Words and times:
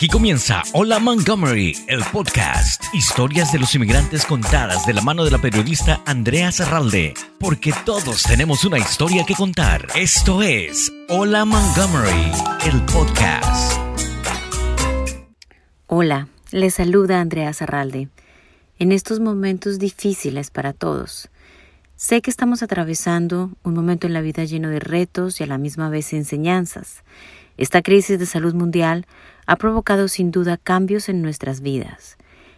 Aquí 0.00 0.08
comienza 0.08 0.62
Hola 0.72 0.98
Montgomery, 0.98 1.76
el 1.86 2.02
podcast. 2.10 2.82
Historias 2.94 3.52
de 3.52 3.58
los 3.58 3.74
inmigrantes 3.74 4.24
contadas 4.24 4.86
de 4.86 4.94
la 4.94 5.02
mano 5.02 5.26
de 5.26 5.30
la 5.30 5.36
periodista 5.36 6.00
Andrea 6.06 6.50
Zarralde. 6.50 7.12
Porque 7.38 7.74
todos 7.84 8.22
tenemos 8.22 8.64
una 8.64 8.78
historia 8.78 9.26
que 9.26 9.34
contar. 9.34 9.88
Esto 9.94 10.40
es 10.40 10.90
Hola 11.10 11.44
Montgomery, 11.44 12.32
el 12.64 12.82
podcast. 12.86 13.78
Hola, 15.86 16.28
les 16.50 16.72
saluda 16.72 17.20
Andrea 17.20 17.52
Zarralde. 17.52 18.08
En 18.78 18.92
estos 18.92 19.20
momentos 19.20 19.78
difíciles 19.78 20.50
para 20.50 20.72
todos, 20.72 21.28
sé 21.96 22.22
que 22.22 22.30
estamos 22.30 22.62
atravesando 22.62 23.50
un 23.64 23.74
momento 23.74 24.06
en 24.06 24.14
la 24.14 24.22
vida 24.22 24.44
lleno 24.46 24.70
de 24.70 24.80
retos 24.80 25.42
y 25.42 25.44
a 25.44 25.46
la 25.46 25.58
misma 25.58 25.90
vez 25.90 26.14
enseñanzas. 26.14 27.02
Esta 27.60 27.82
crisis 27.82 28.18
de 28.18 28.24
salud 28.24 28.54
mundial 28.54 29.06
ha 29.44 29.56
provocado 29.56 30.08
sin 30.08 30.30
duda 30.30 30.56
cambios 30.56 31.10
en 31.10 31.20
nuestras 31.20 31.60
vidas. 31.60 32.16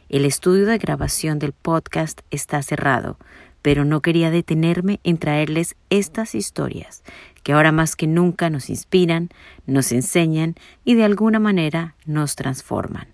El 0.09 0.25
estudio 0.25 0.65
de 0.65 0.79
grabación 0.79 1.41
del 1.41 1.51
podcast 1.51 2.21
está 2.31 2.63
cerrado, 2.63 3.19
pero 3.63 3.85
no 3.85 4.01
quería 4.01 4.31
detenerme 4.31 5.01
en 5.03 5.19
traerles 5.19 5.75
estas 5.91 6.37
historias 6.37 7.03
que 7.43 7.53
ahora 7.53 7.73
más 7.73 7.97
que 7.97 8.07
nunca 8.07 8.49
nos 8.49 8.71
inspiran, 8.71 9.31
nos 9.67 9.91
enseñan 9.91 10.55
y 10.85 10.95
de 10.95 11.03
alguna 11.03 11.41
manera 11.41 11.97
nos 12.07 12.37
transforman. 12.37 13.09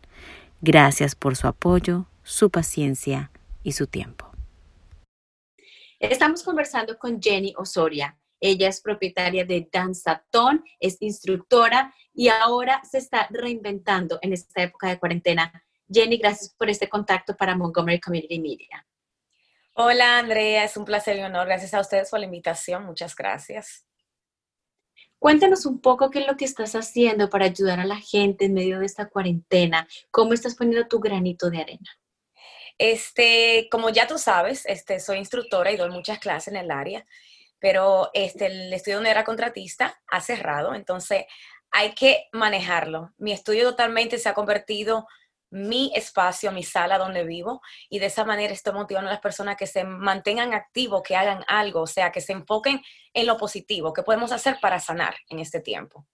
Gracias 0.60 1.14
por 1.14 1.36
su 1.36 1.46
apoyo, 1.46 2.04
su 2.22 2.50
paciencia 2.50 3.30
y 3.62 3.72
su 3.72 3.86
tiempo. 3.86 4.30
Estamos 5.98 6.42
conversando 6.42 6.98
con 6.98 7.18
Jenny 7.18 7.54
Osoria. 7.56 8.14
Ella 8.40 8.68
es 8.68 8.80
propietaria 8.80 9.44
de 9.44 9.68
Danzatón, 9.70 10.64
es 10.80 11.00
instructora 11.00 11.94
y 12.14 12.28
ahora 12.28 12.82
se 12.88 12.98
está 12.98 13.26
reinventando 13.30 14.18
en 14.22 14.32
esta 14.32 14.62
época 14.62 14.88
de 14.88 14.98
cuarentena. 14.98 15.52
Jenny, 15.90 16.18
gracias 16.18 16.54
por 16.54 16.68
este 16.68 16.88
contacto 16.88 17.36
para 17.36 17.56
Montgomery 17.56 18.00
Community 18.00 18.38
Media. 18.38 18.86
Hola 19.72 20.18
Andrea, 20.18 20.64
es 20.64 20.76
un 20.76 20.84
placer 20.84 21.16
y 21.16 21.20
honor. 21.20 21.46
Gracias 21.46 21.72
a 21.74 21.80
ustedes 21.80 22.10
por 22.10 22.18
la 22.20 22.26
invitación. 22.26 22.84
Muchas 22.84 23.14
gracias. 23.14 23.86
Cuéntanos 25.18 25.66
un 25.66 25.80
poco 25.80 26.10
qué 26.10 26.20
es 26.20 26.26
lo 26.26 26.36
que 26.36 26.44
estás 26.44 26.74
haciendo 26.74 27.28
para 27.28 27.46
ayudar 27.46 27.80
a 27.80 27.84
la 27.84 27.96
gente 27.96 28.44
en 28.44 28.54
medio 28.54 28.78
de 28.78 28.86
esta 28.86 29.08
cuarentena. 29.08 29.88
¿Cómo 30.10 30.32
estás 30.32 30.54
poniendo 30.54 30.86
tu 30.86 31.00
granito 31.00 31.50
de 31.50 31.60
arena? 31.60 31.90
Este, 32.76 33.68
como 33.70 33.90
ya 33.90 34.06
tú 34.06 34.18
sabes, 34.18 34.64
este, 34.66 35.00
soy 35.00 35.18
instructora 35.18 35.72
y 35.72 35.76
doy 35.76 35.90
muchas 35.90 36.20
clases 36.20 36.54
en 36.54 36.60
el 36.60 36.70
área 36.70 37.04
pero 37.58 38.10
este, 38.14 38.46
el 38.46 38.72
estudio 38.72 38.98
donde 38.98 39.10
era 39.10 39.24
contratista 39.24 40.00
ha 40.06 40.20
cerrado, 40.20 40.74
entonces 40.74 41.24
hay 41.70 41.94
que 41.94 42.28
manejarlo. 42.32 43.12
Mi 43.18 43.32
estudio 43.32 43.70
totalmente 43.70 44.18
se 44.18 44.28
ha 44.28 44.34
convertido 44.34 45.06
mi 45.50 45.90
espacio, 45.94 46.52
mi 46.52 46.62
sala 46.62 46.98
donde 46.98 47.24
vivo 47.24 47.62
y 47.88 47.98
de 47.98 48.06
esa 48.06 48.24
manera 48.24 48.52
estoy 48.52 48.74
motivando 48.74 49.08
a 49.08 49.14
las 49.14 49.22
personas 49.22 49.56
que 49.56 49.66
se 49.66 49.84
mantengan 49.84 50.52
activos, 50.52 51.02
que 51.02 51.16
hagan 51.16 51.44
algo, 51.46 51.82
o 51.82 51.86
sea, 51.86 52.12
que 52.12 52.20
se 52.20 52.32
enfoquen 52.32 52.82
en 53.14 53.26
lo 53.26 53.38
positivo, 53.38 53.92
que 53.92 54.02
podemos 54.02 54.32
hacer 54.32 54.58
para 54.60 54.78
sanar 54.78 55.16
en 55.28 55.38
este 55.38 55.60
tiempo. 55.60 56.06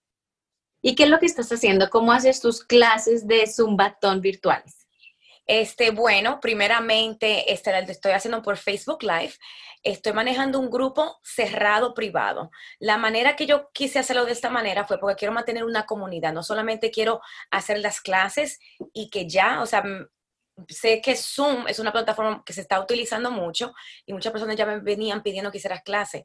¿Y 0.81 0.95
qué 0.95 1.05
es 1.05 1.09
lo 1.09 1.19
que 1.19 1.27
estás 1.27 1.51
haciendo? 1.51 1.89
¿Cómo 1.91 2.13
haces 2.13 2.41
tus 2.41 2.63
clases 2.63 3.27
de 3.27 3.47
zumbatón 3.47 4.21
virtuales? 4.21 4.84
Este, 5.47 5.91
bueno, 5.91 6.41
primeramente, 6.41 7.53
este, 7.53 7.77
estoy 7.91 8.13
haciendo 8.13 8.43
por 8.43 8.57
Facebook 8.57 9.03
Live. 9.03 9.35
Estoy 9.83 10.15
manejando 10.15 10.59
un 10.59 10.71
grupo 10.71 11.21
cerrado 11.23 11.93
privado. 11.93 12.51
La 12.79 12.97
manera 12.97 13.37
que 13.37 13.47
yo 13.47 13.71
quise 13.73 13.99
hacerlo 13.99 14.25
de 14.25 14.33
esta 14.33 14.49
manera 14.49 14.87
fue 14.87 14.99
porque 14.99 15.17
quiero 15.17 15.35
mantener 15.35 15.65
una 15.65 15.85
comunidad. 15.85 16.33
No 16.33 16.43
solamente 16.43 16.91
quiero 16.91 17.21
hacer 17.51 17.79
las 17.81 18.01
clases 18.01 18.59
y 18.95 19.11
que 19.11 19.29
ya, 19.29 19.61
o 19.61 19.67
sea, 19.67 19.85
sé 20.69 21.03
que 21.03 21.17
Zoom 21.17 21.69
es 21.69 21.79
una 21.79 21.93
plataforma 21.93 22.43
que 22.47 22.53
se 22.53 22.63
está 22.63 22.81
utilizando 22.81 23.31
mucho 23.31 23.75
y 24.07 24.15
muchas 24.15 24.33
personas 24.33 24.57
ya 24.57 24.67
me 24.67 24.81
venían 24.81 25.23
pidiendo 25.23 25.51
que 25.51 25.59
hicieras 25.59 25.83
clase. 25.83 26.25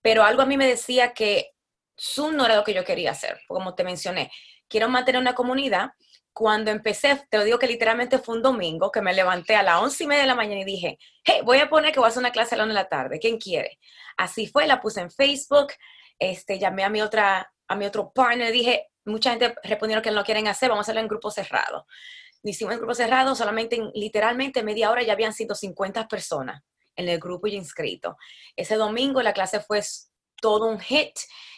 Pero 0.00 0.22
algo 0.22 0.42
a 0.42 0.46
mí 0.46 0.56
me 0.56 0.66
decía 0.66 1.12
que 1.14 1.50
Zoom 1.98 2.36
no 2.36 2.44
era 2.44 2.56
lo 2.56 2.64
que 2.64 2.74
yo 2.74 2.84
quería 2.84 3.10
hacer, 3.12 3.40
como 3.48 3.74
te 3.74 3.84
mencioné. 3.84 4.30
Quiero 4.68 4.88
mantener 4.88 5.20
una 5.20 5.34
comunidad 5.34 5.90
cuando 6.32 6.70
empecé, 6.70 7.26
te 7.28 7.38
lo 7.38 7.44
digo 7.44 7.58
que 7.58 7.66
literalmente 7.66 8.18
fue 8.18 8.36
un 8.36 8.42
domingo 8.42 8.90
que 8.90 9.02
me 9.02 9.12
levanté 9.12 9.54
a 9.54 9.62
las 9.62 9.82
once 9.82 10.04
y 10.04 10.06
media 10.06 10.22
de 10.22 10.28
la 10.28 10.34
mañana 10.34 10.62
y 10.62 10.64
dije, 10.64 10.98
hey, 11.24 11.40
voy 11.44 11.58
a 11.58 11.68
poner 11.68 11.92
que 11.92 12.00
voy 12.00 12.06
a 12.06 12.08
hacer 12.08 12.20
una 12.20 12.32
clase 12.32 12.54
a 12.54 12.58
la 12.58 12.64
una 12.64 12.72
de 12.72 12.80
la 12.80 12.88
tarde, 12.88 13.18
¿quién 13.18 13.38
quiere? 13.38 13.78
Así 14.16 14.46
fue, 14.46 14.66
la 14.66 14.80
puse 14.80 15.00
en 15.00 15.10
Facebook, 15.10 15.72
este, 16.18 16.58
llamé 16.58 16.84
a 16.84 16.88
mi 16.88 17.02
otra, 17.02 17.52
a 17.68 17.76
mi 17.76 17.84
otro 17.84 18.12
partner, 18.12 18.50
dije, 18.50 18.88
mucha 19.04 19.30
gente 19.30 19.54
respondieron 19.62 20.02
que 20.02 20.10
no 20.10 20.16
lo 20.16 20.24
quieren 20.24 20.48
hacer, 20.48 20.70
vamos 20.70 20.84
a 20.84 20.86
hacerlo 20.86 21.00
en 21.02 21.08
grupo 21.08 21.30
cerrado. 21.30 21.86
Hicimos 22.42 22.72
en 22.72 22.78
grupo 22.78 22.94
cerrado, 22.94 23.34
solamente 23.34 23.76
en, 23.76 23.90
literalmente 23.94 24.62
media 24.62 24.90
hora 24.90 25.02
ya 25.02 25.12
habían 25.12 25.32
150 25.32 26.08
personas 26.08 26.62
en 26.96 27.08
el 27.08 27.18
grupo 27.18 27.46
y 27.46 27.54
inscrito. 27.54 28.16
Ese 28.56 28.76
domingo 28.76 29.22
la 29.22 29.32
clase 29.32 29.60
fue 29.60 29.80
todo 30.40 30.66
un 30.66 30.80
hit 30.80 31.12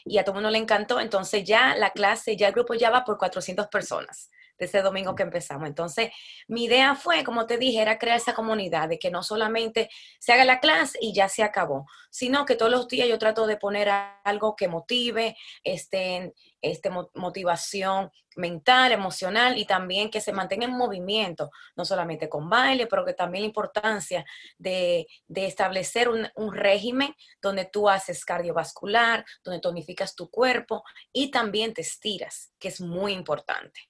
y 0.05 0.19
a 0.19 0.25
todo 0.25 0.33
el 0.33 0.43
mundo 0.43 0.51
le 0.51 0.59
encantó, 0.59 1.01
entonces 1.01 1.45
ya 1.45 1.75
la 1.77 1.91
clase, 1.91 2.37
ya 2.37 2.49
el 2.49 2.53
grupo 2.55 2.75
ya 2.75 2.91
va 2.91 3.05
por 3.05 3.19
400 3.19 3.69
personas 3.69 4.31
de 4.59 4.67
ese 4.67 4.83
domingo 4.83 5.15
que 5.15 5.23
empezamos. 5.23 5.69
Entonces, 5.69 6.11
mi 6.49 6.65
idea 6.65 6.95
fue, 6.95 7.25
como 7.25 7.47
te 7.47 7.59
dije, 7.59 7.81
era 7.83 7.99
crear 7.99 8.17
esa 8.17 8.35
comunidad 8.35 8.89
de 8.89 8.99
que 8.99 9.11
no 9.11 9.23
solamente 9.23 9.91
se 10.19 10.33
haga 10.33 10.45
la 10.45 10.61
clase 10.61 10.99
y 11.01 11.13
ya 11.13 11.29
se 11.29 11.43
acabó, 11.43 11.87
sino 12.11 12.45
que 12.45 12.57
todos 12.57 12.71
los 12.71 12.89
días 12.89 13.09
yo 13.09 13.19
trato 13.19 13.47
de 13.47 13.57
poner 13.57 13.89
algo 14.25 14.57
que 14.57 14.69
motive, 14.69 15.37
este, 15.63 16.33
este, 16.61 16.91
motivación 17.15 18.11
mental, 18.37 18.93
emocional 18.93 19.59
y 19.59 19.65
también 19.65 20.11
que 20.11 20.21
se 20.21 20.33
mantenga 20.33 20.65
en 20.65 20.73
movimiento, 20.73 21.51
no 21.77 21.85
solamente 21.85 22.29
con 22.29 22.49
baile, 22.49 22.87
pero 22.87 23.05
que 23.05 23.15
también 23.15 23.43
la 23.43 23.49
importancia 23.49 24.25
de, 24.59 25.07
establecer 25.35 26.09
un, 26.09 26.29
un, 26.35 26.55
régimen 26.55 27.15
donde 27.41 27.65
tú 27.65 27.89
haces 27.89 28.25
cardiovascular, 28.25 29.25
donde 29.45 29.61
tonificas 29.61 30.15
tu 30.15 30.31
cuerpo 30.31 30.83
y 31.13 31.31
también 31.31 31.75
te 31.75 31.83
estiras, 31.83 32.53
que 32.59 32.69
es 32.69 32.81
muy 32.81 33.13
importante. 33.13 33.81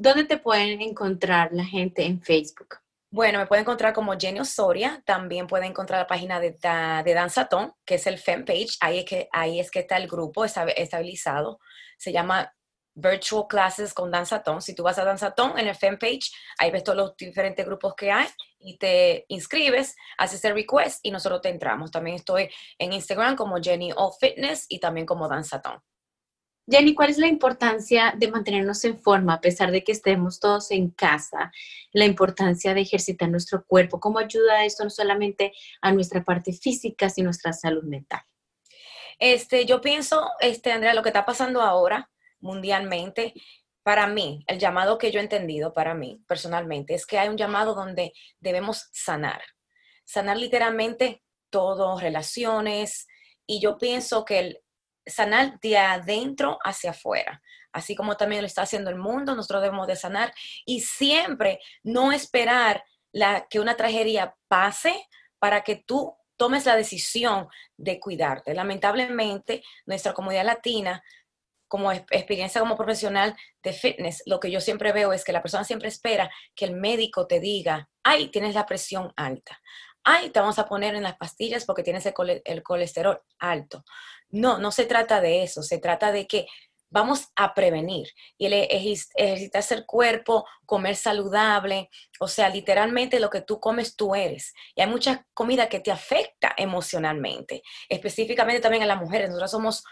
¿Dónde 0.00 0.22
te 0.22 0.38
pueden 0.38 0.80
encontrar 0.80 1.48
la 1.52 1.64
gente 1.64 2.04
en 2.04 2.22
Facebook? 2.22 2.76
Bueno, 3.10 3.40
me 3.40 3.46
pueden 3.46 3.62
encontrar 3.62 3.92
como 3.92 4.16
Jenny 4.16 4.38
Osoria, 4.38 5.02
también 5.04 5.48
pueden 5.48 5.70
encontrar 5.70 5.98
la 5.98 6.06
página 6.06 6.38
de, 6.38 6.52
de 6.52 7.14
Danzatón, 7.14 7.72
que 7.84 7.96
es 7.96 8.06
el 8.06 8.16
fanpage, 8.16 8.76
ahí 8.78 9.00
es 9.00 9.04
que, 9.04 9.28
ahí 9.32 9.58
es 9.58 9.72
que 9.72 9.80
está 9.80 9.96
el 9.96 10.06
grupo 10.06 10.44
estabilizado, 10.44 11.58
se 11.96 12.12
llama 12.12 12.54
Virtual 12.94 13.48
Classes 13.48 13.92
con 13.92 14.12
Danzatón. 14.12 14.62
Si 14.62 14.72
tú 14.72 14.84
vas 14.84 15.00
a 15.00 15.04
Danzatón 15.04 15.58
en 15.58 15.66
el 15.66 15.74
fanpage, 15.74 16.30
ahí 16.58 16.70
ves 16.70 16.84
todos 16.84 16.96
los 16.96 17.16
diferentes 17.16 17.66
grupos 17.66 17.96
que 17.96 18.12
hay 18.12 18.28
y 18.60 18.78
te 18.78 19.24
inscribes, 19.26 19.96
haces 20.16 20.44
el 20.44 20.54
request 20.54 21.00
y 21.02 21.10
nosotros 21.10 21.40
te 21.40 21.48
entramos. 21.48 21.90
También 21.90 22.14
estoy 22.14 22.48
en 22.78 22.92
Instagram 22.92 23.34
como 23.34 23.60
Jenny 23.60 23.90
O 23.96 24.12
Fitness 24.12 24.66
y 24.68 24.78
también 24.78 25.06
como 25.06 25.28
Danzatón. 25.28 25.82
Jenny, 26.70 26.94
¿cuál 26.94 27.08
es 27.08 27.16
la 27.16 27.28
importancia 27.28 28.12
de 28.14 28.28
mantenernos 28.30 28.84
en 28.84 28.98
forma 28.98 29.34
a 29.34 29.40
pesar 29.40 29.70
de 29.70 29.82
que 29.82 29.92
estemos 29.92 30.38
todos 30.38 30.70
en 30.70 30.90
casa? 30.90 31.50
La 31.92 32.04
importancia 32.04 32.74
de 32.74 32.82
ejercitar 32.82 33.30
nuestro 33.30 33.64
cuerpo. 33.64 34.00
¿Cómo 34.00 34.18
ayuda 34.18 34.66
esto 34.66 34.84
no 34.84 34.90
solamente 34.90 35.54
a 35.80 35.92
nuestra 35.92 36.22
parte 36.22 36.52
física, 36.52 37.08
sino 37.08 37.26
a 37.26 37.30
nuestra 37.30 37.54
salud 37.54 37.84
mental? 37.84 38.20
Este, 39.18 39.64
yo 39.64 39.80
pienso, 39.80 40.28
este, 40.40 40.70
Andrea, 40.70 40.92
lo 40.92 41.02
que 41.02 41.08
está 41.08 41.24
pasando 41.24 41.62
ahora 41.62 42.10
mundialmente, 42.38 43.32
para 43.82 44.06
mí, 44.06 44.44
el 44.46 44.58
llamado 44.58 44.98
que 44.98 45.10
yo 45.10 45.20
he 45.20 45.22
entendido 45.22 45.72
para 45.72 45.94
mí 45.94 46.22
personalmente 46.28 46.92
es 46.92 47.06
que 47.06 47.18
hay 47.18 47.30
un 47.30 47.38
llamado 47.38 47.74
donde 47.74 48.12
debemos 48.40 48.90
sanar. 48.92 49.40
Sanar 50.04 50.36
literalmente 50.36 51.22
todo, 51.48 51.98
relaciones, 51.98 53.06
y 53.46 53.58
yo 53.60 53.78
pienso 53.78 54.26
que 54.26 54.38
el, 54.38 54.60
sanar 55.08 55.58
de 55.60 55.78
adentro 55.78 56.58
hacia 56.62 56.90
afuera. 56.90 57.42
Así 57.72 57.94
como 57.94 58.16
también 58.16 58.42
lo 58.42 58.46
está 58.46 58.62
haciendo 58.62 58.90
el 58.90 58.96
mundo, 58.96 59.34
nosotros 59.34 59.62
debemos 59.62 59.86
de 59.86 59.96
sanar 59.96 60.32
y 60.64 60.80
siempre 60.80 61.60
no 61.82 62.12
esperar 62.12 62.84
la, 63.12 63.46
que 63.48 63.60
una 63.60 63.76
tragedia 63.76 64.34
pase 64.48 65.06
para 65.38 65.62
que 65.62 65.76
tú 65.76 66.16
tomes 66.36 66.66
la 66.66 66.76
decisión 66.76 67.48
de 67.76 68.00
cuidarte. 68.00 68.54
Lamentablemente, 68.54 69.62
nuestra 69.86 70.14
comunidad 70.14 70.44
latina, 70.44 71.02
como 71.68 71.92
experiencia 71.92 72.60
como 72.60 72.76
profesional 72.76 73.36
de 73.62 73.72
fitness, 73.72 74.22
lo 74.24 74.40
que 74.40 74.50
yo 74.50 74.60
siempre 74.60 74.92
veo 74.92 75.12
es 75.12 75.24
que 75.24 75.32
la 75.32 75.42
persona 75.42 75.64
siempre 75.64 75.88
espera 75.88 76.30
que 76.54 76.64
el 76.64 76.72
médico 76.72 77.26
te 77.26 77.40
diga, 77.40 77.90
ay, 78.02 78.28
tienes 78.28 78.54
la 78.54 78.64
presión 78.64 79.12
alta, 79.16 79.60
ay, 80.08 80.30
te 80.30 80.40
vamos 80.40 80.58
a 80.58 80.66
poner 80.66 80.94
en 80.94 81.02
las 81.02 81.18
pastillas 81.18 81.66
porque 81.66 81.82
tienes 81.82 82.06
el, 82.06 82.62
colesterol 82.62 83.20
alto. 83.38 83.84
No, 84.30 84.56
no 84.56 84.72
se 84.72 84.86
trata 84.86 85.20
de 85.20 85.42
eso, 85.42 85.62
se 85.62 85.78
trata 85.78 86.12
de 86.12 86.26
que 86.26 86.46
vamos 86.88 87.28
a 87.36 87.52
prevenir 87.52 88.08
y 88.38 88.46
el 88.46 88.54
ejercitarse 88.54 89.74
el 89.74 89.84
cuerpo, 89.84 90.46
comer 90.64 90.96
saludable, 90.96 91.90
o 92.20 92.26
sea, 92.26 92.48
literalmente 92.48 93.20
lo 93.20 93.28
que 93.28 93.42
tú 93.42 93.60
comes 93.60 93.96
tú 93.96 94.14
eres. 94.14 94.54
Y 94.74 94.80
hay 94.80 94.86
mucha 94.86 95.26
comida 95.34 95.68
que 95.68 95.80
te 95.80 95.90
afecta 95.90 96.54
emocionalmente, 96.56 97.62
específicamente 97.90 98.62
también 98.62 98.84
a 98.84 98.86
las 98.86 99.00
mujeres. 99.00 99.28
Nosotros 99.28 99.50
somos 99.50 99.84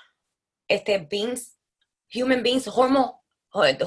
este 0.67 0.99
beings, 0.99 1.59
human 2.15 2.43
beings, 2.43 2.67
hormone 2.69 3.13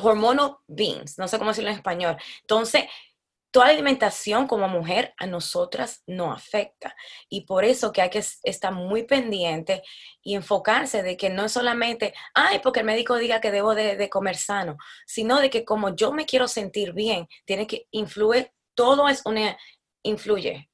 hormono 0.02 0.64
beans, 0.68 1.18
no 1.18 1.28
sé 1.28 1.38
cómo 1.38 1.52
decirlo 1.52 1.70
en 1.70 1.78
español. 1.78 2.18
Entonces, 2.42 2.86
toda 3.52 3.68
alimentación 3.68 4.48
como 4.48 4.68
mujer 4.68 5.14
a 5.18 5.26
nosotras 5.26 6.04
no 6.06 6.32
afecta. 6.32 6.96
Y 7.30 7.46
por 7.46 7.66
eso 7.66 7.92
que 7.92 8.02
hay 8.02 8.10
que 8.10 8.24
estar 8.44 8.74
muy 8.74 9.04
pendiente 9.04 9.82
y 10.22 10.36
enfocarse 10.36 11.04
de 11.04 11.18
que 11.18 11.30
no 11.30 11.46
es 11.46 11.52
solamente, 11.52 12.14
ay, 12.34 12.60
porque 12.60 12.82
el 12.82 12.86
médico 12.86 13.16
diga 13.16 13.42
que 13.42 13.52
debo 13.52 13.76
de, 13.76 14.10
comer 14.10 14.38
sano, 14.38 14.78
sino 15.06 15.40
de 15.40 15.50
que 15.50 15.66
como 15.66 15.96
yo 15.96 16.12
me 16.12 16.26
quiero 16.26 16.48
sentir 16.48 16.94
bien, 16.94 17.28
tiene 17.46 17.68
que 17.68 17.88
influir, 17.92 18.52
todo 18.76 19.08
es 19.10 19.22
una, 19.26 19.58
influye 20.04 20.70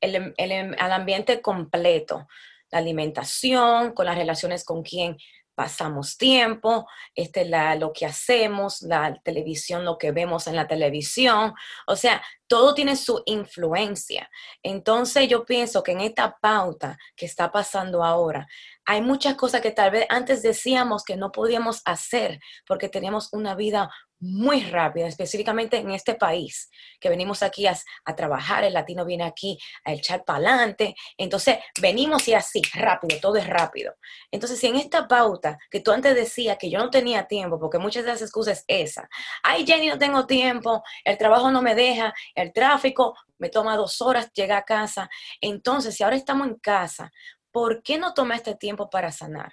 el, 0.00 0.34
el, 0.36 0.76
al 0.78 0.92
ambiente 0.92 1.40
completo, 1.40 2.26
la 2.70 2.78
alimentación, 2.78 3.92
con 3.92 4.06
las 4.06 4.16
relaciones 4.16 4.64
con 4.64 4.82
quien 4.82 5.16
pasamos 5.54 6.16
tiempo, 6.16 6.86
este, 7.14 7.44
la, 7.44 7.74
lo 7.74 7.92
que 7.92 8.06
hacemos, 8.06 8.82
la 8.82 9.14
televisión, 9.22 9.84
lo 9.84 9.98
que 9.98 10.12
vemos 10.12 10.46
en 10.46 10.56
la 10.56 10.66
televisión, 10.66 11.54
o 11.86 11.96
sea, 11.96 12.22
todo 12.46 12.74
tiene 12.74 12.96
su 12.96 13.22
influencia. 13.26 14.30
Entonces 14.62 15.28
yo 15.28 15.44
pienso 15.44 15.82
que 15.82 15.92
en 15.92 16.00
esta 16.00 16.38
pauta 16.40 16.98
que 17.14 17.26
está 17.26 17.52
pasando 17.52 18.02
ahora, 18.02 18.46
hay 18.84 19.02
muchas 19.02 19.34
cosas 19.34 19.60
que 19.60 19.70
tal 19.70 19.90
vez 19.90 20.06
antes 20.08 20.42
decíamos 20.42 21.04
que 21.04 21.16
no 21.16 21.30
podíamos 21.30 21.82
hacer 21.84 22.40
porque 22.66 22.88
teníamos 22.88 23.32
una 23.32 23.54
vida 23.54 23.90
muy 24.20 24.62
rápida, 24.64 25.06
específicamente 25.06 25.78
en 25.78 25.90
este 25.90 26.14
país, 26.14 26.70
que 27.00 27.08
venimos 27.08 27.42
aquí 27.42 27.66
a, 27.66 27.76
trabajar, 28.16 28.64
el 28.64 28.74
latino 28.74 29.04
viene 29.04 29.24
aquí 29.24 29.58
a 29.84 29.92
echar 29.92 30.24
para 30.24 30.38
adelante, 30.38 30.94
entonces 31.16 31.58
venimos 31.80 32.28
y 32.28 32.34
así, 32.34 32.60
rápido, 32.74 33.18
todo 33.20 33.36
es 33.36 33.46
rápido. 33.46 33.94
Entonces, 34.30 34.58
si 34.58 34.66
en 34.66 34.76
esta 34.76 35.08
pauta 35.08 35.58
que 35.70 35.80
tú 35.80 35.90
antes 35.90 36.14
decías 36.14 36.58
que 36.58 36.70
yo 36.70 36.78
no 36.78 36.90
tenía 36.90 37.26
tiempo, 37.26 37.58
porque 37.58 37.78
muchas 37.78 38.04
de 38.04 38.10
las 38.10 38.22
excusas 38.22 38.64
es 38.66 38.90
esa, 38.90 39.08
ay 39.42 39.64
Jenny, 39.66 39.88
no 39.88 39.98
tengo 39.98 40.26
tiempo, 40.26 40.82
el 41.04 41.16
trabajo 41.16 41.50
no 41.50 41.62
me 41.62 41.74
deja, 41.74 42.12
el 42.34 42.52
tráfico 42.52 43.14
me 43.38 43.48
toma 43.48 43.76
dos 43.76 44.02
horas 44.02 44.30
llegar 44.32 44.58
a 44.58 44.64
casa, 44.64 45.08
entonces 45.40 45.94
si 45.94 46.02
ahora 46.02 46.16
estamos 46.16 46.46
en 46.46 46.56
casa, 46.56 47.10
¿por 47.50 47.82
qué 47.82 47.98
no 47.98 48.12
toma 48.12 48.36
este 48.36 48.54
tiempo 48.54 48.90
para 48.90 49.10
sanar? 49.12 49.52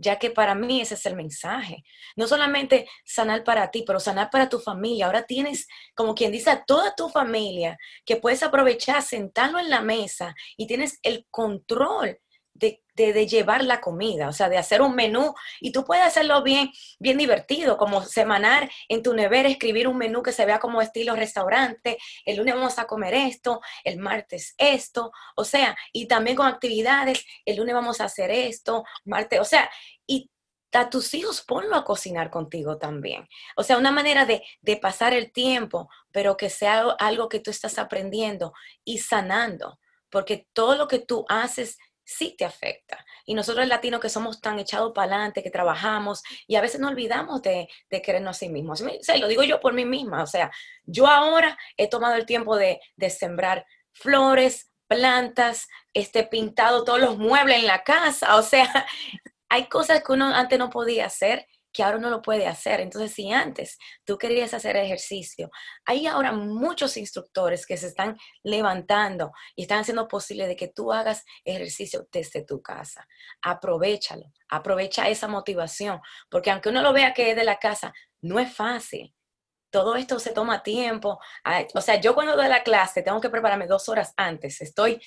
Ya 0.00 0.18
que 0.18 0.30
para 0.30 0.54
mí 0.54 0.80
ese 0.80 0.94
es 0.94 1.04
el 1.06 1.14
mensaje. 1.14 1.84
No 2.16 2.26
solamente 2.26 2.88
sanar 3.04 3.44
para 3.44 3.70
ti, 3.70 3.84
pero 3.86 4.00
sanar 4.00 4.30
para 4.30 4.48
tu 4.48 4.58
familia. 4.58 5.06
Ahora 5.06 5.24
tienes, 5.24 5.68
como 5.94 6.14
quien 6.14 6.32
dice, 6.32 6.50
a 6.50 6.64
toda 6.64 6.94
tu 6.94 7.10
familia 7.10 7.76
que 8.06 8.16
puedes 8.16 8.42
aprovechar, 8.42 9.02
sentarlo 9.02 9.58
en 9.58 9.68
la 9.68 9.82
mesa 9.82 10.34
y 10.56 10.66
tienes 10.66 10.98
el 11.02 11.26
control 11.30 12.18
de, 12.60 13.26
llevar 13.26 13.64
la 13.64 13.80
comida, 13.80 14.28
o 14.28 14.32
sea, 14.32 14.48
de 14.48 14.58
hacer 14.58 14.82
un 14.82 14.94
menú. 14.94 15.34
Y 15.60 15.72
tú 15.72 15.84
puedes 15.84 16.04
hacerlo 16.04 16.42
bien, 16.42 16.70
bien 16.98 17.16
divertido, 17.16 17.76
como 17.76 18.02
semanar 18.02 18.70
en 18.88 19.02
tu 19.02 19.14
nevera, 19.14 19.48
escribir 19.48 19.88
un 19.88 19.96
menú 19.96 20.22
que 20.22 20.32
se 20.32 20.44
vea 20.44 20.58
como 20.58 20.82
estilo 20.82 21.16
restaurante, 21.16 21.98
el 22.26 22.36
lunes 22.36 22.54
vamos 22.54 22.78
a 22.78 22.86
comer 22.86 23.14
esto, 23.14 23.60
el 23.84 23.98
martes 23.98 24.54
esto, 24.58 25.12
o 25.34 25.44
sea, 25.44 25.76
y 25.92 26.06
también 26.06 26.36
con 26.36 26.46
actividades, 26.46 27.24
el 27.44 27.56
lunes 27.56 27.74
vamos 27.74 28.00
a 28.00 28.04
hacer 28.04 28.30
esto, 28.30 28.84
martes, 29.04 29.40
o 29.40 29.44
sea, 29.44 29.70
y 30.06 30.30
a 30.72 30.88
tus 30.88 31.14
hijos 31.14 31.42
ponlo 31.42 31.74
a 31.76 31.84
cocinar 31.84 32.30
contigo 32.30 32.78
también. 32.78 33.28
O 33.56 33.62
sea, 33.62 33.78
una 33.78 33.90
manera 33.90 34.24
de, 34.24 34.42
de, 34.60 34.76
pasar 34.76 35.14
el 35.14 35.32
tiempo, 35.32 35.88
pero 36.12 36.36
que 36.36 36.50
sea 36.50 36.90
algo 36.98 37.28
que 37.28 37.40
tú 37.40 37.50
estás 37.50 37.78
aprendiendo 37.78 38.52
y 38.84 38.98
sanando, 38.98 39.80
porque 40.10 40.48
todo 40.52 40.76
lo 40.76 40.86
que 40.86 40.98
tú 40.98 41.24
haces 41.28 41.78
sí 42.10 42.34
te 42.36 42.44
afecta. 42.44 43.04
Y 43.24 43.34
nosotros 43.34 43.66
latinos 43.68 44.00
que 44.00 44.08
somos 44.08 44.40
tan 44.40 44.58
echados 44.58 44.92
para 44.92 45.12
adelante, 45.12 45.42
que 45.42 45.50
trabajamos 45.50 46.22
y 46.46 46.56
a 46.56 46.60
veces 46.60 46.80
nos 46.80 46.90
olvidamos 46.90 47.40
de, 47.42 47.68
de 47.88 48.02
querernos 48.02 48.36
a 48.36 48.38
sí 48.40 48.48
mismos. 48.48 48.82
O 48.82 49.18
lo 49.18 49.28
digo 49.28 49.44
yo 49.44 49.60
por 49.60 49.72
mí 49.72 49.84
misma. 49.84 50.22
O 50.22 50.26
sea, 50.26 50.50
yo 50.84 51.06
ahora 51.06 51.56
he 51.76 51.88
tomado 51.88 52.16
el 52.16 52.26
tiempo 52.26 52.56
de, 52.56 52.80
de 52.96 53.10
sembrar 53.10 53.64
flores, 53.92 54.72
plantas, 54.88 55.68
este 55.94 56.24
pintado 56.24 56.84
todos 56.84 57.00
los 57.00 57.16
muebles 57.16 57.58
en 57.58 57.66
la 57.66 57.84
casa. 57.84 58.36
O 58.36 58.42
sea, 58.42 58.86
hay 59.48 59.68
cosas 59.68 60.02
que 60.02 60.12
uno 60.12 60.34
antes 60.34 60.58
no 60.58 60.68
podía 60.68 61.06
hacer 61.06 61.46
que 61.72 61.82
ahora 61.82 61.98
no 61.98 62.10
lo 62.10 62.22
puede 62.22 62.46
hacer. 62.46 62.80
Entonces, 62.80 63.12
si 63.12 63.30
antes 63.30 63.78
tú 64.04 64.18
querías 64.18 64.54
hacer 64.54 64.76
ejercicio, 64.76 65.50
hay 65.84 66.06
ahora 66.06 66.32
muchos 66.32 66.96
instructores 66.96 67.66
que 67.66 67.76
se 67.76 67.86
están 67.86 68.16
levantando 68.42 69.32
y 69.54 69.62
están 69.62 69.80
haciendo 69.80 70.08
posible 70.08 70.46
de 70.46 70.56
que 70.56 70.68
tú 70.68 70.92
hagas 70.92 71.24
ejercicio 71.44 72.08
desde 72.12 72.44
tu 72.44 72.60
casa. 72.60 73.06
Aprovechalo, 73.42 74.32
aprovecha 74.48 75.08
esa 75.08 75.28
motivación, 75.28 76.00
porque 76.28 76.50
aunque 76.50 76.68
uno 76.70 76.82
lo 76.82 76.92
vea 76.92 77.14
que 77.14 77.30
es 77.30 77.36
de 77.36 77.44
la 77.44 77.58
casa, 77.58 77.92
no 78.20 78.38
es 78.38 78.52
fácil. 78.54 79.14
Todo 79.72 79.94
esto 79.94 80.18
se 80.18 80.32
toma 80.32 80.64
tiempo. 80.64 81.20
O 81.74 81.80
sea, 81.80 82.00
yo 82.00 82.12
cuando 82.14 82.36
doy 82.36 82.48
la 82.48 82.64
clase 82.64 83.02
tengo 83.02 83.20
que 83.20 83.30
prepararme 83.30 83.68
dos 83.68 83.88
horas 83.88 84.12
antes. 84.16 84.60
Estoy 84.60 85.00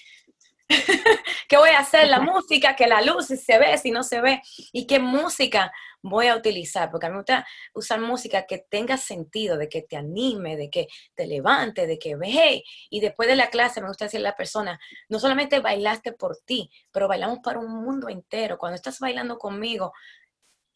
¿Qué 1.50 1.58
voy 1.58 1.70
a 1.70 1.80
hacer? 1.80 2.08
La 2.08 2.20
música, 2.20 2.76
que 2.76 2.88
la 2.88 3.02
luz 3.02 3.28
si 3.28 3.38
se 3.38 3.60
ve, 3.60 3.78
si 3.78 3.92
no 3.92 4.04
se 4.04 4.22
ve. 4.22 4.42
¿Y 4.72 4.88
qué 4.88 5.00
música 5.00 5.72
voy 6.02 6.28
a 6.28 6.36
utilizar? 6.36 6.90
Porque 6.90 7.06
a 7.06 7.10
mí 7.10 7.14
me 7.14 7.20
gusta 7.20 7.46
usar 7.74 8.00
música 8.00 8.46
que 8.46 8.60
tenga 8.70 8.98
sentido, 8.98 9.58
de 9.58 9.70
que 9.70 9.82
te 9.82 9.98
anime, 9.98 10.56
de 10.56 10.70
que 10.70 10.88
te 11.16 11.28
levante, 11.28 11.86
de 11.88 12.00
que 12.00 12.16
ve. 12.16 12.64
Y 12.90 13.00
después 13.02 13.28
de 13.28 13.36
la 13.36 13.50
clase 13.50 13.82
me 13.82 13.88
gusta 13.88 14.06
decirle 14.06 14.28
a 14.28 14.32
la 14.32 14.38
persona, 14.38 14.80
no 15.10 15.20
solamente 15.20 15.60
bailaste 15.60 16.14
por 16.14 16.38
ti, 16.46 16.70
pero 16.92 17.08
bailamos 17.08 17.40
para 17.40 17.60
un 17.60 17.84
mundo 17.84 18.10
entero. 18.10 18.58
Cuando 18.58 18.76
estás 18.76 19.00
bailando 19.00 19.38
conmigo, 19.38 19.94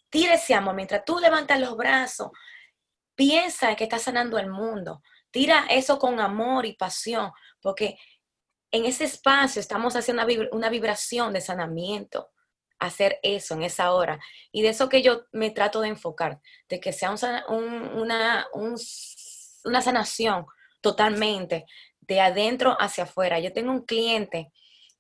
tira 0.10 0.36
ese 0.36 0.54
amor. 0.54 0.76
Mientras 0.76 1.06
tú 1.06 1.20
levantas 1.20 1.60
los 1.60 1.76
brazos, 1.76 2.32
piensa 3.16 3.76
que 3.76 3.86
estás 3.86 4.04
sanando 4.04 4.38
el 4.38 4.50
mundo. 4.50 5.02
Tira 5.32 5.66
eso 5.70 6.00
con 6.00 6.20
amor 6.20 6.66
y 6.66 6.74
pasión, 6.74 7.32
porque 7.62 7.98
en 8.72 8.86
ese 8.86 9.06
espacio 9.06 9.60
estamos 9.60 9.96
haciendo 9.96 10.24
una 10.52 10.70
vibración 10.70 11.34
de 11.34 11.42
sanamiento, 11.42 12.30
hacer 12.80 13.20
eso 13.24 13.56
en 13.56 13.64
esa 13.64 13.92
hora. 13.94 14.20
Y 14.52 14.62
de 14.62 14.70
eso 14.70 14.90
que 14.90 15.02
yo 15.02 15.24
me 15.32 15.52
trato 15.52 15.82
de 15.82 15.90
enfocar, 15.90 16.40
de 16.70 16.80
que 16.80 16.94
sea 16.94 17.14
una, 17.50 18.48
una 18.54 19.82
sanación 19.82 20.46
totalmente 20.82 21.66
de 22.02 22.22
adentro 22.22 22.76
hacia 22.80 23.06
afuera. 23.06 23.40
Yo 23.40 23.54
tengo 23.54 23.72
un 23.72 23.86
cliente 23.86 24.52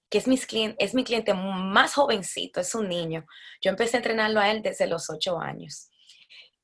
que 0.10 0.20
es, 0.20 0.26
es 0.80 0.94
mi 0.94 1.04
cliente 1.04 1.34
más 1.34 1.96
jovencito, 1.96 2.62
es 2.62 2.74
un 2.76 2.88
niño. 2.88 3.26
Yo 3.62 3.72
empecé 3.72 3.98
a 3.98 4.00
entrenarlo 4.00 4.40
a 4.40 4.52
él 4.52 4.62
desde 4.62 4.88
los 4.88 5.10
ocho 5.10 5.40
años. 5.40 5.90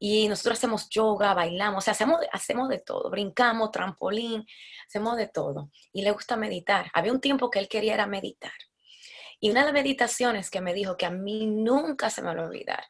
Y 0.06 0.28
nosotros 0.28 0.58
hacemos 0.58 0.90
yoga, 0.90 1.34
bailamos, 1.34 1.88
hacemos, 1.88 2.20
hacemos 2.34 2.68
de 2.68 2.80
todo, 2.80 3.10
brincamos, 3.10 3.72
trampolín, 3.72 4.46
hacemos 4.86 5.16
de 5.16 5.30
todo. 5.30 5.70
Y 5.94 6.02
le 6.02 6.12
gusta 6.12 6.36
meditar. 6.36 6.92
Había 6.94 7.14
un 7.14 7.22
tiempo 7.22 7.50
que 7.50 7.60
él 7.60 7.70
quería 7.70 7.94
era 7.94 8.06
meditar. 8.06 8.52
Y 9.40 9.50
una 9.50 9.62
de 9.62 9.68
las 9.68 9.74
meditaciones 9.74 10.50
que 10.50 10.60
me 10.60 10.74
dijo 10.74 10.98
que 10.98 11.06
a 11.06 11.10
mí 11.10 11.48
nunca 11.48 12.10
se 12.10 12.22
me 12.22 12.36
va 12.36 12.42
a 12.42 12.46
olvidar, 12.48 12.84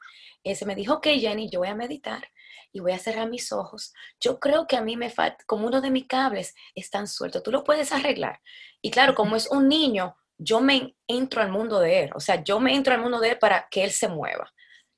es, 0.43 0.65
me 0.65 0.73
dijo, 0.73 1.01
que 1.01 1.19
Jenny, 1.19 1.51
yo 1.51 1.59
voy 1.59 1.67
a 1.67 1.75
meditar 1.75 2.27
y 2.71 2.79
voy 2.79 2.93
a 2.93 2.97
cerrar 2.97 3.29
mis 3.29 3.51
ojos. 3.51 3.93
Yo 4.19 4.39
creo 4.39 4.65
que 4.65 4.75
a 4.75 4.81
mí 4.81 4.97
me 4.97 5.11
falta, 5.11 5.43
como 5.45 5.67
uno 5.67 5.81
de 5.81 5.91
mis 5.91 6.07
cables 6.07 6.55
están 6.73 7.07
sueltos, 7.07 7.43
tú 7.43 7.51
lo 7.51 7.63
puedes 7.63 7.91
arreglar. 7.91 8.41
Y 8.81 8.89
claro, 8.89 9.13
como 9.13 9.35
es 9.35 9.51
un 9.51 9.67
niño, 9.67 10.17
yo 10.39 10.61
me 10.61 10.95
entro 11.05 11.43
al 11.43 11.51
mundo 11.51 11.79
de 11.79 12.05
él, 12.05 12.09
o 12.15 12.19
sea, 12.19 12.43
yo 12.43 12.59
me 12.59 12.73
entro 12.73 12.95
al 12.95 13.01
mundo 13.01 13.19
de 13.19 13.29
él 13.29 13.37
para 13.37 13.67
que 13.69 13.83
él 13.83 13.91
se 13.91 14.07
mueva 14.07 14.51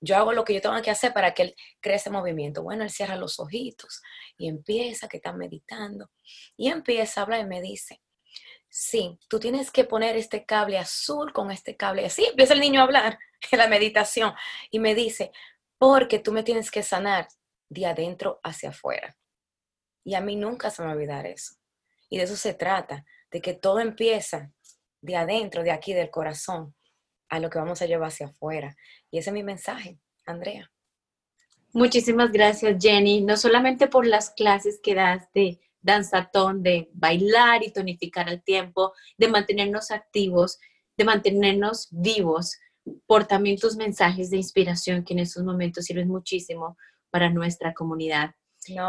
yo 0.06 0.16
hago 0.18 0.34
lo 0.34 0.44
que 0.44 0.54
yo 0.54 0.62
tengo 0.62 0.80
que 0.82 0.92
hacer 0.92 1.14
para 1.14 1.34
que 1.34 1.42
él 1.42 1.56
cree 1.82 1.96
ese 1.96 2.10
movimiento. 2.10 2.62
Bueno, 2.62 2.84
él 2.84 2.90
cierra 2.90 3.16
los 3.16 3.40
ojitos 3.40 4.02
y 4.38 4.48
empieza, 4.48 5.08
que 5.08 5.18
está 5.18 5.34
meditando, 5.34 6.12
y 6.56 6.70
empieza 6.70 7.20
a 7.20 7.24
hablar 7.24 7.42
y 7.42 7.46
me 7.46 7.62
dice, 7.62 8.02
sí, 8.70 9.18
tú 9.28 9.40
tienes 9.40 9.72
que 9.72 9.84
poner 9.84 10.16
este 10.16 10.46
cable 10.46 10.78
azul 10.78 11.34
con 11.34 11.50
este 11.52 11.76
cable 11.76 12.06
así. 12.06 12.26
Empieza 12.26 12.54
el 12.54 12.60
niño 12.60 12.82
a 12.82 12.84
hablar 12.84 13.18
en 13.52 13.60
la 13.60 13.68
meditación 13.68 14.34
y 14.70 14.80
me 14.80 14.94
dice, 14.94 15.32
porque 15.78 16.20
tú 16.20 16.32
me 16.32 16.44
tienes 16.44 16.70
que 16.70 16.84
sanar 16.84 17.28
de 17.70 17.86
adentro 17.88 18.40
hacia 18.44 18.70
afuera. 18.70 19.18
Y 20.04 20.14
a 20.14 20.22
mí 20.22 20.36
nunca 20.36 20.70
se 20.70 20.82
me 20.82 20.88
va 20.88 20.92
a 20.92 20.96
olvidar 20.96 21.26
eso. 21.26 21.56
Y 22.10 22.18
de 22.18 22.24
eso 22.24 22.36
se 22.36 22.54
trata, 22.54 23.04
de 23.32 23.42
que 23.42 23.54
todo 23.54 23.80
empieza 23.80 24.52
de 25.02 25.16
adentro, 25.16 25.64
de 25.64 25.72
aquí, 25.72 25.94
del 25.94 26.12
corazón, 26.12 26.76
a 27.36 27.40
lo 27.40 27.50
que 27.50 27.60
vamos 27.60 27.82
a 27.82 27.86
llevar 27.86 28.10
hacia 28.10 28.28
afuera. 28.28 28.76
Y 29.12 29.18
ese 29.18 29.30
es 29.30 29.34
mi 29.34 29.44
mensaje, 29.44 30.00
Andrea. 30.26 30.72
Muchísimas 31.74 32.32
gracias, 32.32 32.78
Jenny, 32.80 33.22
no 33.22 33.36
solamente 33.36 33.88
por 33.88 34.06
las 34.06 34.30
clases 34.30 34.80
que 34.82 34.96
das 34.96 35.28
de 35.34 35.60
danzatón, 35.82 36.64
de 36.64 36.90
bailar 36.94 37.64
y 37.64 37.72
tonificar 37.72 38.30
al 38.30 38.42
tiempo, 38.44 38.94
de 39.18 39.28
mantenernos 39.28 39.92
activos, 39.92 40.58
de 40.98 41.04
mantenernos 41.04 41.90
vivos, 41.92 42.58
por 43.06 43.26
también 43.26 43.58
tus 43.58 43.76
mensajes 43.76 44.30
de 44.30 44.38
inspiración 44.38 45.04
que 45.04 45.14
en 45.14 45.20
estos 45.20 45.44
momentos 45.44 45.86
sirven 45.86 46.08
muchísimo 46.08 46.78
para 47.10 47.30
nuestra 47.30 47.74
comunidad. 47.74 48.32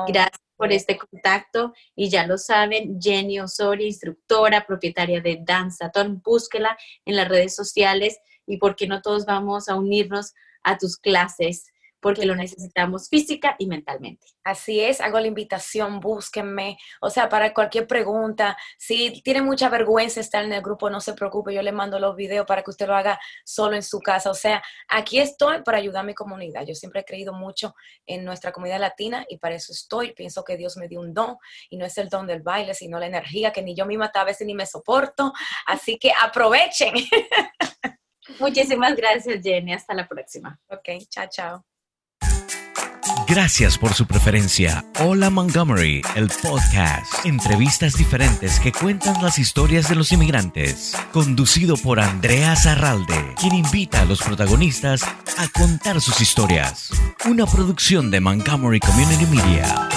Gracias 0.06 0.40
por 0.56 0.72
este 0.72 0.96
contacto 0.96 1.74
y 1.94 2.08
ya 2.08 2.26
lo 2.26 2.38
saben, 2.38 2.98
Jenny 3.00 3.40
Osorio, 3.40 3.86
instructora, 3.86 4.66
propietaria 4.66 5.20
de 5.20 5.40
Danzatón, 5.42 6.22
búsquela 6.24 6.76
en 7.04 7.16
las 7.16 7.28
redes 7.28 7.54
sociales 7.54 8.18
y 8.46 8.58
por 8.58 8.76
qué 8.76 8.86
no 8.86 9.02
todos 9.02 9.26
vamos 9.26 9.68
a 9.68 9.76
unirnos 9.76 10.34
a 10.62 10.78
tus 10.78 10.96
clases 10.96 11.66
porque 12.06 12.24
lo 12.24 12.36
necesitamos 12.36 13.08
física 13.08 13.56
y 13.58 13.66
mentalmente. 13.66 14.26
Así 14.44 14.80
es, 14.80 15.00
hago 15.00 15.18
la 15.18 15.26
invitación, 15.26 15.98
búsquenme, 15.98 16.78
o 17.00 17.10
sea, 17.10 17.28
para 17.28 17.52
cualquier 17.52 17.88
pregunta, 17.88 18.56
si 18.78 19.22
tiene 19.22 19.42
mucha 19.42 19.68
vergüenza 19.68 20.20
estar 20.20 20.44
en 20.44 20.52
el 20.52 20.62
grupo, 20.62 20.88
no 20.88 21.00
se 21.00 21.14
preocupe, 21.14 21.52
yo 21.52 21.62
le 21.62 21.72
mando 21.72 21.98
los 21.98 22.14
videos 22.14 22.46
para 22.46 22.62
que 22.62 22.70
usted 22.70 22.86
lo 22.86 22.94
haga 22.94 23.18
solo 23.44 23.74
en 23.74 23.82
su 23.82 23.98
casa, 23.98 24.30
o 24.30 24.34
sea, 24.34 24.62
aquí 24.88 25.18
estoy 25.18 25.62
para 25.62 25.78
ayudar 25.78 26.02
a 26.02 26.06
mi 26.06 26.14
comunidad, 26.14 26.64
yo 26.64 26.76
siempre 26.76 27.00
he 27.00 27.04
creído 27.04 27.32
mucho 27.32 27.74
en 28.06 28.24
nuestra 28.24 28.52
comunidad 28.52 28.78
latina 28.78 29.26
y 29.28 29.38
para 29.38 29.56
eso 29.56 29.72
estoy, 29.72 30.12
pienso 30.12 30.44
que 30.44 30.56
Dios 30.56 30.76
me 30.76 30.86
dio 30.86 31.00
un 31.00 31.12
don 31.12 31.38
y 31.70 31.76
no 31.76 31.84
es 31.86 31.98
el 31.98 32.08
don 32.08 32.26
del 32.28 32.42
baile, 32.42 32.74
sino 32.74 33.00
la 33.00 33.06
energía 33.06 33.52
que 33.52 33.62
ni 33.62 33.74
yo 33.74 33.84
misma 33.84 34.12
a 34.14 34.24
veces 34.24 34.46
ni 34.46 34.54
me 34.54 34.66
soporto, 34.66 35.32
así 35.66 35.98
que 35.98 36.12
aprovechen. 36.22 36.94
Muchísimas 38.40 38.96
gracias, 38.96 39.42
Jenny. 39.42 39.72
Hasta 39.72 39.94
la 39.94 40.06
próxima. 40.08 40.58
Ok, 40.68 40.88
chao, 41.08 41.26
chao. 41.30 41.64
Gracias 43.28 43.78
por 43.78 43.92
su 43.92 44.06
preferencia. 44.06 44.84
Hola 45.00 45.30
Montgomery, 45.30 46.02
el 46.14 46.28
podcast. 46.42 47.24
Entrevistas 47.24 47.96
diferentes 47.96 48.60
que 48.60 48.72
cuentan 48.72 49.20
las 49.22 49.38
historias 49.38 49.88
de 49.88 49.96
los 49.96 50.12
inmigrantes. 50.12 50.94
Conducido 51.12 51.76
por 51.76 52.00
Andrea 52.00 52.54
Zarralde, 52.56 53.34
quien 53.38 53.54
invita 53.54 54.02
a 54.02 54.04
los 54.04 54.22
protagonistas 54.22 55.02
a 55.02 55.48
contar 55.52 56.00
sus 56.00 56.20
historias. 56.20 56.90
Una 57.28 57.46
producción 57.46 58.10
de 58.10 58.20
Montgomery 58.20 58.80
Community 58.80 59.26
Media. 59.26 59.88